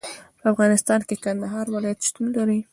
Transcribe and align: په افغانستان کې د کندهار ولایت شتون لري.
په 0.39 0.45
افغانستان 0.53 0.99
کې 1.07 1.15
د 1.17 1.21
کندهار 1.25 1.65
ولایت 1.73 1.99
شتون 2.07 2.25
لري. 2.37 2.59